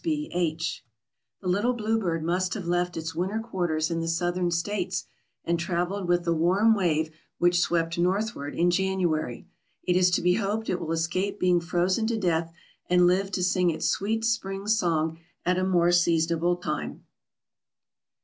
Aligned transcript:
S. 0.01 0.03
B. 0.03 0.31
H. 0.33 0.83
The 1.41 1.47
little 1.47 1.73
bluebird 1.73 2.23
must 2.23 2.55
have 2.55 2.65
left 2.65 2.97
its 2.97 3.13
winter 3.13 3.37
quarters 3.37 3.91
in 3.91 3.99
the 3.99 4.07
Southern 4.07 4.49
States, 4.49 5.05
and 5.45 5.59
travelled 5.59 6.07
with 6.07 6.23
the 6.23 6.33
warm 6.33 6.73
wave 6.73 7.11
which 7.37 7.59
swept 7.59 7.99
northward 7.99 8.55
in 8.55 8.71
January. 8.71 9.45
It 9.83 9.95
is 9.95 10.09
to 10.09 10.23
be 10.23 10.33
hoped 10.37 10.71
it 10.71 10.79
will 10.79 10.91
escape 10.91 11.39
being 11.39 11.59
frozen 11.61 12.07
to 12.07 12.17
death, 12.17 12.51
and 12.89 13.05
live 13.05 13.29
to 13.33 13.43
sing 13.43 13.69
its 13.69 13.89
sweet 13.89 14.25
spring 14.25 14.65
song 14.65 15.19
at 15.45 15.59
a 15.59 15.63
more 15.63 15.91
seasonable 15.91 16.55
time. 16.55 17.03